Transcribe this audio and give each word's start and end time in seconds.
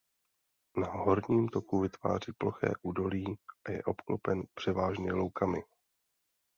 Na 0.77 0.87
horním 0.91 1.47
toku 1.47 1.79
vytváří 1.81 2.31
ploché 2.37 2.71
údolí 2.81 3.37
a 3.65 3.71
je 3.71 3.83
obklopen 3.83 4.43
převážně 4.53 5.13
loukami. 5.13 5.63